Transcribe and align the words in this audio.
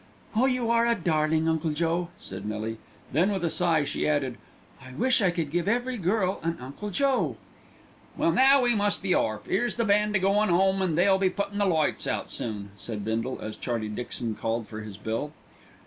"Oh, 0.35 0.47
you 0.47 0.71
are 0.71 0.87
a 0.87 0.95
darling, 0.95 1.47
Uncle 1.47 1.69
Joe!" 1.69 2.07
said 2.19 2.43
Millie. 2.43 2.79
Then 3.11 3.31
with 3.31 3.43
a 3.43 3.51
sigh 3.51 3.83
she 3.83 4.07
added, 4.09 4.39
"I 4.83 4.93
wish 4.93 5.21
I 5.21 5.29
could 5.29 5.51
give 5.51 5.67
every 5.67 5.95
girl 5.95 6.39
an 6.41 6.57
Uncle 6.59 6.89
Joe." 6.89 7.37
"Well, 8.17 8.31
now 8.31 8.63
we 8.63 8.73
must 8.73 9.03
be 9.03 9.13
orf, 9.13 9.47
'ere's 9.47 9.75
the 9.75 9.85
band 9.85 10.15
a 10.15 10.19
goin' 10.19 10.49
'ome, 10.49 10.81
and 10.81 10.97
they'll 10.97 11.19
be 11.19 11.29
puttin' 11.29 11.59
the 11.59 11.65
lights 11.67 12.07
out 12.07 12.31
soon," 12.31 12.71
said 12.77 13.05
Bindle, 13.05 13.37
as 13.41 13.55
Charlie 13.57 13.89
Dixon 13.89 14.33
called 14.33 14.67
for 14.67 14.81
his 14.81 14.97
bill. 14.97 15.33